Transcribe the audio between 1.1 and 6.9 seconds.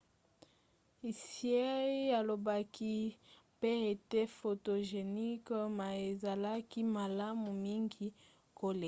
hsieh alobaki pe ete photogenic ma ezalaki